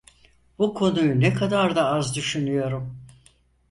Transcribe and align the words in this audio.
Bu 0.59 0.73
konuyu 0.73 1.19
ne 1.19 1.33
kadar 1.33 1.75
da 1.75 1.85
az 1.85 2.15
düşünüyorum… 2.15 3.05